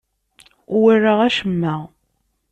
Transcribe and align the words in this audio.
Ur 0.75 0.79
walaɣ 0.83 1.19
acemma. 1.27 1.75